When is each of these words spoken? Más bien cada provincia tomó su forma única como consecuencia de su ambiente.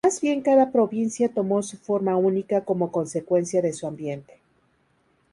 Más 0.03 0.19
bien 0.19 0.41
cada 0.41 0.71
provincia 0.71 1.31
tomó 1.31 1.61
su 1.61 1.77
forma 1.77 2.15
única 2.17 2.65
como 2.65 2.91
consecuencia 2.91 3.61
de 3.61 3.71
su 3.71 3.85
ambiente. 3.85 4.41